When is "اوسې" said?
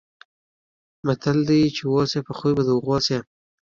1.93-2.19